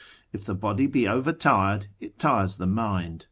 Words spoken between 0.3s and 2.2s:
If the body be overtired, it